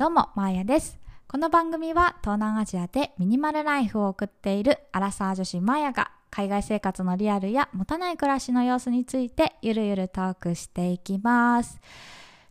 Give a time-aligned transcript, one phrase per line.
[0.00, 0.98] どうも、まーやです。
[1.28, 11.82] この番組は東南アジアでミニマルライフを送っているアラサー女子まーやが海外生活のリアルや持たない暮らしの様子についてゆるゆるトークしていきます。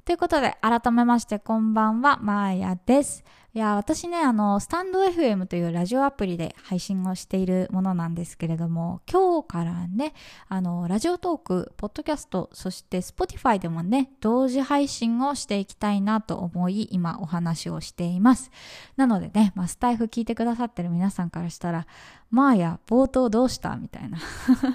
[0.05, 3.23] ということで、改めましてこんばんは、まーやです。
[3.55, 10.13] いや、私ね、あの、スタンド FM というラジオアプリで配信をしているものなんですけれども、今日からね、
[10.47, 18.51] あの、ラジオトーク、ポッドキャスト、そして Spotify でもね、同時配信をしていきたいなと思い、今お話をしています。
[18.97, 21.87] なのでね、まあ、スタイフ聞いてくださってる皆さんからしたら、
[22.29, 24.19] まあや、冒頭どうしたみたいな。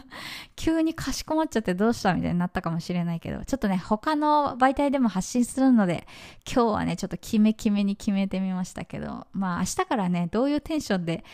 [0.56, 6.08] 急にかしこまっちゃってどうしたみたいになったかもしれないけど、ちょっとね、他の媒体でも発信するので、
[6.44, 11.24] 今日はね、ちょっと決め決めに決めてみましたましたけど、まあ明日からね、どういうテンションで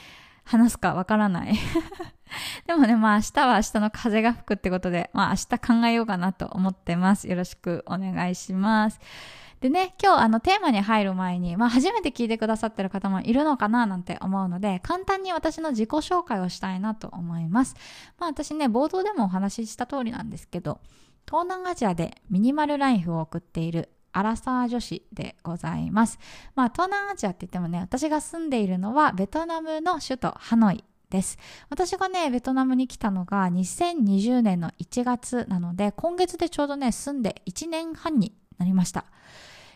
[0.44, 1.54] 話すかわからない。
[2.66, 7.28] でもね、まあ明日は明日の風が吹くってことで、まあ明日考えようかなと思ってます。
[7.28, 9.00] よろしくお願いします。
[9.60, 17.76] でね、今日あのテーマに入る前に、まあ初めて聞いてくださってる方もいるのかななんて思うので、簡単に私の自己紹介をしたいなと思います。
[18.18, 20.80] まあ私ね、冒頭でもお話しした通りなんですけど、
[21.28, 26.18] 東南アジアでミニマルライフを送っているアラサー女子でございます。
[26.54, 31.38] まあ東南アジアって言ってもね、私が住んでいるのはベトナムの首都ハノイです。
[31.68, 39.06] 私がね、ベトナムに来たのが2020年の1月なので、今月でちょうどね、住んで1年半になりました。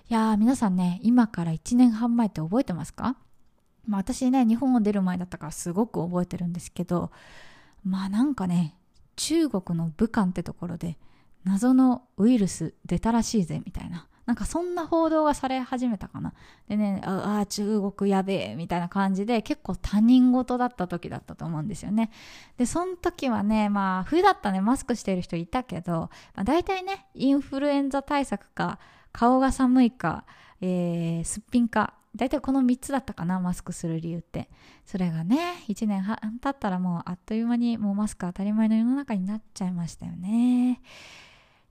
[0.08, 3.16] いやー、皆さんね、今から1年半前って覚えてますか？
[3.86, 7.10] まあ私ね、日本を出る前だったからすごく覚えてるんですけど、
[7.84, 8.76] まあなんかね、
[9.16, 10.98] 中国の武漢ってところで
[11.44, 14.06] 謎のウイルス出たらしいぜみたいな。
[14.26, 16.32] なんかそんな報道がされ始めたかな。
[16.68, 22.10] でね、ああ、中国やべえ、みたいな感じで結構他人事だった時だったと思うんですよね。
[22.56, 28.78] で、その時はね、まあ冬だったね、マスクしてる人いたけど、まあ、大体ね、インフルエンザ対策か、
[29.12, 30.24] 顔が寒いか、
[30.60, 34.48] えー、すっぴんか、大体この3つだったかな、マスクする理由って。
[34.86, 40.80] それがね、1年半経ったらもうあっという間にもうマスク当たり前の世の中になっちゃいましたよね。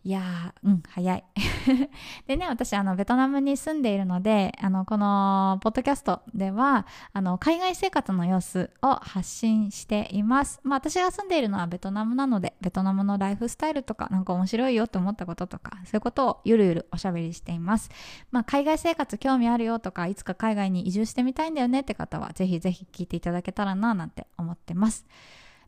[0.05, 1.23] いやー、うん、早い。
[2.27, 10.59] でね、私、あの、ベトナムに住んでいるので、あの、この、ポッドキャストでは、あの、海外生活の様子を発信しています。
[10.63, 17.89] まあ、私が住んでいるのはベトナムなので、ベトナムのライフスタイルとか、なんか面白いよと思ったこととか、そういうことをゆるゆるおしゃべりしています。
[18.29, 25.05] まあ、海外生活興味あるよとか、いつか海外に移住してみたいんだよねって方は、ぜひぜひ聞いていただけたらな、なんて思ってます。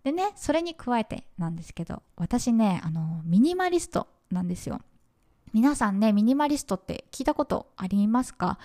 [0.03, 4.79] でね、それに加えてなんですけど、私ね、あの、ミニマリストなんですよ。
[5.53, 8.59] 皆さんね、ミニマリストって聞いたことありますか？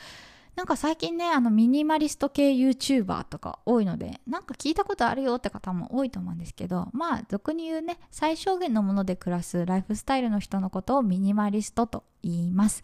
[0.57, 12.83] なんか最近ね、あのミニマリスト系 YouTuber とか多いので、なんか聞いたことあるよって方も多いと思うんですけど、まあ、俗に言うね、最小限のもので暮らすライフスタイルの人のことをミニマリストと言います。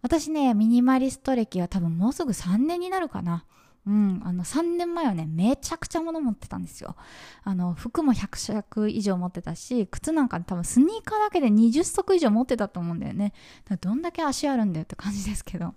[0.00, 3.44] 私ね、ミニマリスト歴は多分もうすぐ3年になるかな。
[3.84, 6.94] うん、あの3年前はねめちゃくちゃ物持ってたんですよ。
[7.42, 13.32] あの服も100着以上持ってたし靴なんか多分スニーカーだけで20足以上持ってたと思うんだよね。
[13.80, 15.74] どんだけ足あるんだよって感じですけど。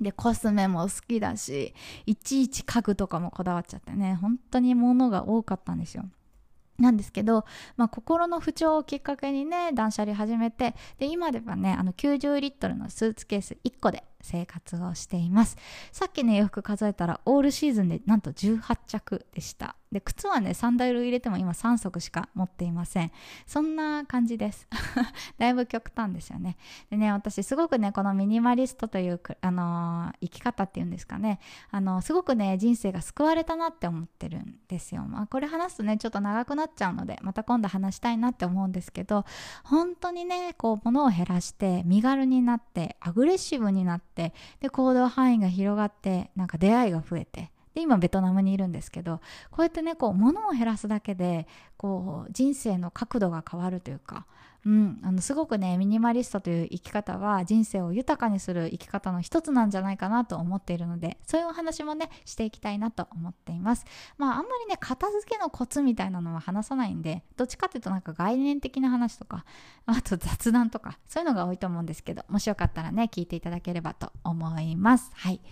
[0.00, 1.74] でコスメも好きだし
[2.04, 6.04] いちいち家具とかもこだわっちゃってね本当に物が多かったんですよ。
[6.78, 7.46] なんですけど、
[7.78, 15.56] まあ、心の不調をきっかけにね断捨離始めてで今ではねあの90リットルのスーツケース1個で生活をしています。
[15.92, 19.76] さっきね洋服数えたらオールシーズンでなんと18着でした。
[19.92, 23.12] で靴はねサンダル入れても今3足しか持っていません。
[23.46, 24.66] そんな感じです。
[25.38, 26.56] だいぶ極端ですよね。
[26.90, 31.38] でね私すごくねこのミニマリストという、あのー、生き方っていうんですかね。
[31.70, 35.04] あのー、すごくね人生が救われたなって思ってるんですよ。
[35.04, 39.24] まあこれ話すとねちょっと長くなっちゃうのでまた今度話したいなって思うんですけど
[39.64, 49.20] 本当にねこう物を減らして身軽になってアグレッシブになってで行動範囲が広がってなんか出会いが増えてで今ベトナムにいるんですけど
[49.50, 54.24] こうやってねこう物を減らすだけでこう人生の角度が変わるというか、
[54.64, 63.84] うん、あのすごくねミニマリストという生き方は人生を豊かにする生き方の一つなんじゃないかなと思っているのでそういうお話もねしていきたいなと思っています。
[64.16, 69.44] まああんまりね片付けのコツみたいなのは話さないんでどっちかっていうとなんか概念的な話とか
[69.84, 75.10] あと雑談とかそういうのが多いと思うんですけどもしよかったらね聞いていただければと思います。
[75.14, 75.42] はい。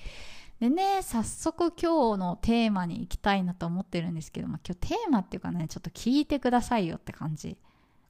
[0.64, 7.58] でね、早速今日のテーマに行きたいなと思ってるんですけども、今日テーマっていうかね、ちょっと聞いてくださいよって感じ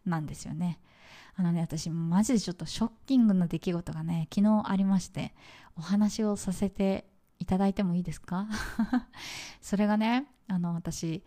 [0.07, 0.79] なんですよね。
[1.35, 5.35] あのね、私マジでちょっとショッキングな出来事がね、昨日ありまして、
[5.77, 7.07] お話をさせて
[7.41, 8.47] いただいてもいいですか？
[9.61, 11.25] それがね、あの私、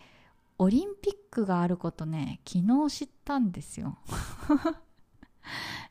[0.60, 2.60] オリンピックがあることね、昨
[2.90, 3.98] 日知ったんですよ。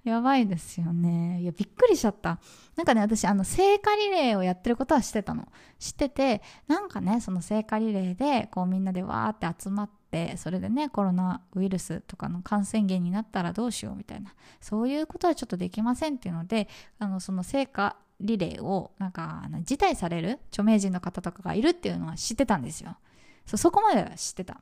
[0.08, 1.40] やばいですよね。
[1.40, 2.38] いや、びっくりしちゃった。
[2.76, 5.48] なんかね、私、あの、聖火リレーをやってることは知ってたの。
[5.80, 16.68] 知ってて、なんかね、その聖火リレーで、こうみんなでわーって集まって、それでね、コロナウイルスとかの感染源になったらどうしようみたいな、そういうことはちょっとできませんっていうので、
[17.00, 22.96] あの、その聖火リレーを、なんか、辞退される著名人の方とかがいるっていうのは知ってたんですよ。
[23.44, 24.60] そ、そこまでは知ってた。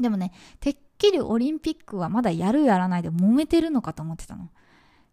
[0.00, 4.50] でもね、てっきりオリンピックはまだやるやらないで揉めてるのかと思ってたの。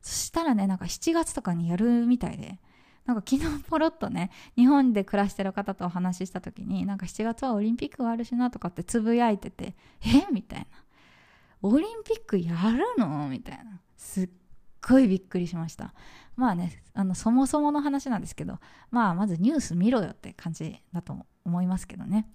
[0.02, 2.60] そしたらね、なんか7月とかにやるみたいで、
[3.06, 9.76] なんか昨日ポロッとね、日本で暮らしてる方とお話しした時に、なんか7月はオリンピックがあるしなとかってつぶやいてて、
[10.06, 10.32] え？
[10.32, 10.66] みたいな。
[11.64, 13.28] オリンピックやるの？
[13.28, 13.80] みたいな。
[13.98, 14.30] すっ
[14.88, 15.94] ごいびっくりしました。
[16.36, 18.60] まあね、あの、そもそもの話なんですけど、
[18.90, 22.28] まあまずニュース見ろよって感じだと思いますけどね。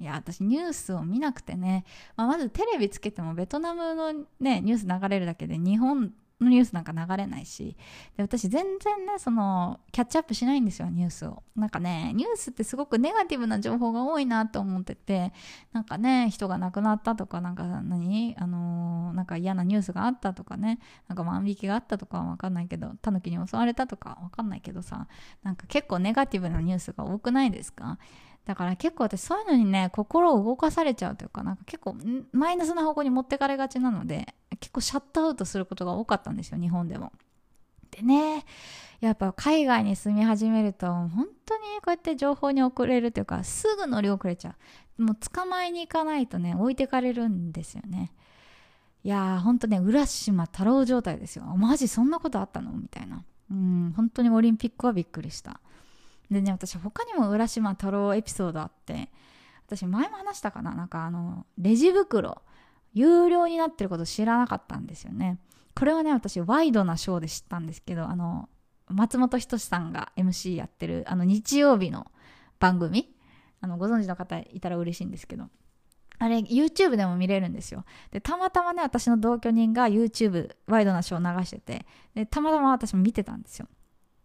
[0.00, 1.84] いや、私ニュースを見なくてね、
[2.16, 7.76] まあ、まずテレビつけてもベトナムのね、ニュース流れるだけで日本のニュースなんか流れないし、
[8.16, 11.42] で私全然ね、その、キャッチアップしないんですよ、ニュースを。
[11.56, 15.32] なんかね、ニュースってすごくネガティブな情報が多いなと思ってて、
[15.72, 18.34] なんかね、人が亡くなったとか、なんか何？
[18.38, 20.78] あのー、なんか嫌なニュースがあったとかね、
[21.08, 25.06] なんか万引きがあったとかはわかんないけど、タヌキに襲われたとかわかんないけどさ、
[25.42, 27.98] なんか結構ネガティブなニュースが多くないですか？
[28.44, 31.96] だから結構私そういうのにね、心を動かされちゃうというか、なんか結構
[32.32, 37.12] マイナスな方向に持ってかれがちなので、結構シャットアウトすることが多かったんですよ、日本でも。
[37.92, 38.44] でね、
[39.00, 44.56] やっぱ海外に住み始めると、本当にこうやって情報に遅れるというか、すぐ乗り遅れちゃ
[44.98, 45.02] う。
[45.04, 48.12] もう捕まえに行かないとね、置いてかれるんですよね。
[49.04, 51.44] いやー、ほんとね、浦島太郎状態ですよ。
[51.44, 52.72] マジそんなことあったの？
[52.72, 53.24] みたいな。
[53.50, 55.60] うん、本当にオリンピックはびっくりした。
[56.32, 59.10] でね、私他にも浦島太郎エピソードあって、
[59.66, 62.42] 私前も話したかななんかあの、レジ袋、
[62.94, 65.38] 有料になってること知らなかったんですよね。
[65.74, 68.48] これはね、私ワイドなショーで知ったんですけど、あの、
[68.88, 72.10] 松本人志さんが MC やってる、あの日曜日の
[72.58, 73.14] 番組、
[73.60, 75.48] あの、ご存知の方いたら嬉しいんですけど、
[76.18, 77.84] あれ、YouTube でも見れるんですよ。
[78.10, 83.66] で、たまたまね、私の同居人が YouTube、ワイドなショー流してて、で、たまたま私も見てたんですよ。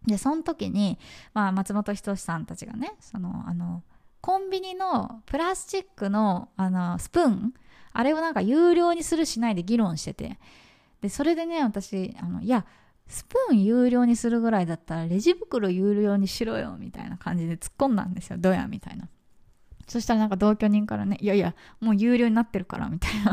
[0.06, 0.98] でその時に、
[1.34, 3.82] まあ、松本人志さんたちがねそのあの
[4.20, 7.54] コンビニのプラスチックのあのスプーン
[7.92, 10.38] あれをなんか有料にするしないで議論してて
[11.00, 12.64] でそれでね私あのいや
[13.06, 19.08] スプーン有料にするぐらいだったらレジ袋有料にしろよみたいな感じで突っ込んだんですよどやみたいな。
[19.86, 23.32] そしたらなんか同居人からねいやいやもう有料になってるからみたいな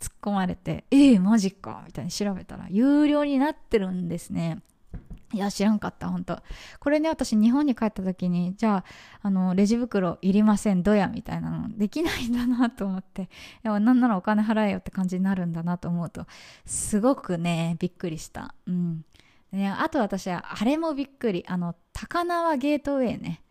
[0.00, 4.62] 突っ込まれてええー、マジかみたいに調べたら有料になってるんですね。
[5.32, 6.42] いや、知らんかった、本当
[6.80, 8.84] これね、私、日本に帰った時に、じゃあ、
[9.22, 13.26] あの、レジ袋いりません、どや、みたいなの、できないんだなと思って、い
[13.62, 16.26] や、なんならお金払えよって感じになるんだなと思うと、
[16.66, 18.54] すごくね、びっくりした。
[18.66, 19.04] うん。
[19.52, 21.44] ね、あと私は、あれもびっくり。
[21.46, 23.42] あの、高輪ゲートウェイね。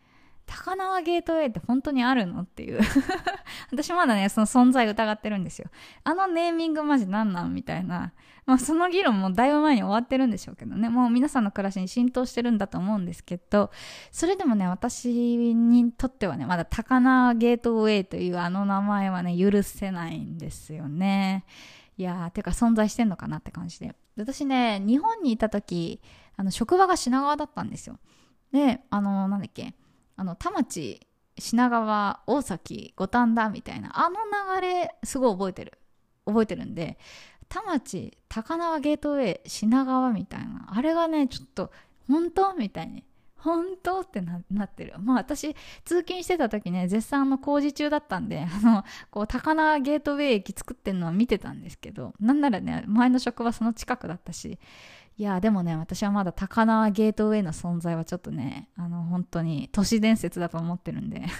[0.52, 2.80] 高輪ゲートウェイって本当にあるのっていう
[3.72, 5.70] 私まだね、その存在疑ってるんですよ。
[6.04, 8.12] あのネーミングマジなんなんみたいな。
[8.44, 10.88] まあその議論もだいぶ前に終わってるんでしょうけどね。
[10.90, 13.70] もう皆さんの暮らしに浸透してるんだと思うんですけど、
[14.10, 21.44] それでもね、私にとってはね、まだ高輪ゲートウェイというあの名前はね、許せないんですよね。
[21.96, 23.94] いやー、てか存在してんのかなって感じで。
[24.16, 26.00] 私ね、日本にいた時、
[26.36, 27.98] あの、職場が品川だったんですよ。
[28.52, 29.74] で、あの、なんだっけ、
[30.16, 31.00] あの田町
[31.38, 34.16] 品川大崎五反田みたいなあの
[34.60, 35.78] 流れすごい覚えてる
[36.26, 36.98] 覚えてるんで
[37.48, 41.70] 田町高輪ゲートウェイ品川みたいなあれがねちょっと
[42.08, 43.04] 本当みたいに
[43.42, 44.94] 本当ってなってる。
[45.00, 45.54] まあ私、
[45.84, 54.60] 通勤してた時ね、絶賛の工事中だったんで、 あの、こう、高輪ゲートウェイ駅作ってんのは見てたんですけど、なんならね、前の職場その近くだったし、
[55.18, 61.22] いやでもね私はまだ高輪ゲートウェイの存在はちょっとねあの本当に都市伝説だと思ってるんで。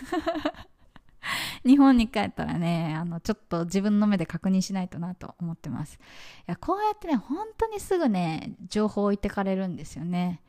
[1.64, 5.95] 日本に帰ったらねあのちょっと自分の目で確認しないとなと思ってます。
[5.95, 5.99] い
[6.47, 10.43] やこうやってね本当にすぐね情報を置いてかれるんですよね。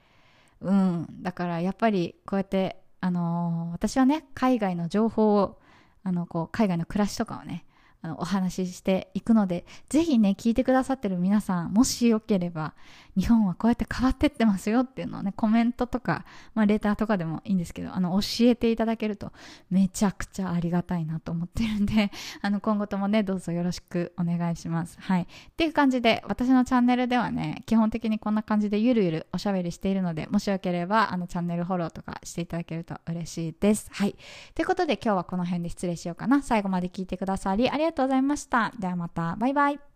[0.62, 1.08] うん。
[1.22, 5.60] だからやっぱりこうやってあのー、私はね海外の情報を
[6.04, 7.66] あのこう海外の暮らしとかをね
[8.04, 12.74] あのお話ししていくので、ぜひね、聞いてくださってる皆さん、もしよければ、
[13.16, 19.32] 日本はこうやって変わってってますよっていうのをね、コメントとか、まあ、レターとかでもいいんですけど、あの、教えていただけると、
[19.70, 24.98] めちゃくちゃありがたいなと思ってるんで、 あの、今後ともね、どうぞよろしくお願いします。
[25.00, 25.24] はい。
[25.24, 33.90] っていう感じで、私のチャンネルではね、基本的にこんな感じでゆるゆるおしゃべりしているので、もしよければ、あの、チャンネルフォローとかしていただけると嬉しいです。
[33.92, 34.16] はい。
[34.56, 36.42] ということで、今日はこの辺で失礼しようかな。
[36.42, 38.72] 最後まで聞いてくださり、ありがとうございました。
[38.80, 39.36] ではまた。
[39.38, 39.93] バイバイ。